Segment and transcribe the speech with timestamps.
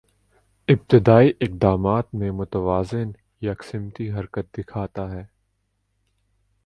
[0.67, 3.11] ابتدائی اقدامات میں ایک متوازن
[3.41, 5.23] یکسمتی حرکت دکھاتا ہے